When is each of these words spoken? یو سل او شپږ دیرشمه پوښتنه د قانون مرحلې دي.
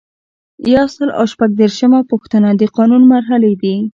یو 0.75 0.85
سل 0.95 1.09
او 1.19 1.25
شپږ 1.33 1.49
دیرشمه 1.59 1.99
پوښتنه 2.11 2.49
د 2.59 2.61
قانون 2.75 3.03
مرحلې 3.13 3.53
دي. 3.61 3.75